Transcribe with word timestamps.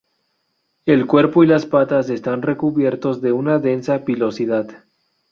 El 0.87 1.05
cuerpo 1.05 1.43
y 1.43 1.45
las 1.45 1.67
patas 1.67 2.09
están 2.09 2.41
recubiertos 2.41 3.21
de 3.21 3.33
una 3.33 3.59
densa 3.59 4.03
pilosidad. 4.03 4.83